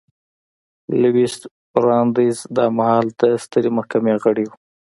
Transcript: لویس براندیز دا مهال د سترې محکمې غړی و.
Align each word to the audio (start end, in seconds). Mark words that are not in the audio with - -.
لویس 1.01 1.35
براندیز 1.73 2.37
دا 2.55 2.65
مهال 2.77 3.05
د 3.19 3.21
سترې 3.43 3.69
محکمې 3.77 4.13
غړی 4.23 4.45
و. 4.47 4.51